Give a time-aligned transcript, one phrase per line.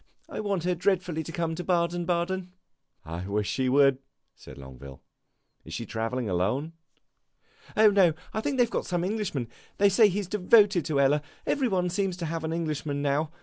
[0.27, 2.53] I want her dreadfully to come to Baden Baden."
[3.05, 3.99] "I wish she would,"
[4.35, 4.99] said Longueville.
[5.63, 6.73] "Is she travelling alone?"
[7.77, 8.13] "Oh, no.
[8.41, 9.47] They 've got some Englishman.
[9.77, 11.21] They say he 's devoted to Ella.
[11.45, 13.29] Every one seems to have an Englishman, now.